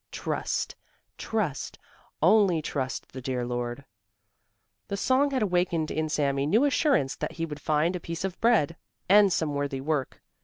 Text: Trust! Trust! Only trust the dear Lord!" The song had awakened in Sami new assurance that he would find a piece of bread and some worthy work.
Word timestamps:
Trust! 0.11 0.75
Trust! 1.19 1.77
Only 2.23 2.59
trust 2.59 3.11
the 3.11 3.21
dear 3.21 3.45
Lord!" 3.45 3.85
The 4.87 4.97
song 4.97 5.29
had 5.29 5.43
awakened 5.43 5.91
in 5.91 6.09
Sami 6.09 6.47
new 6.47 6.65
assurance 6.65 7.15
that 7.17 7.33
he 7.33 7.45
would 7.45 7.61
find 7.61 7.95
a 7.95 7.99
piece 7.99 8.23
of 8.23 8.41
bread 8.41 8.77
and 9.07 9.31
some 9.31 9.53
worthy 9.53 9.79
work. 9.79 10.23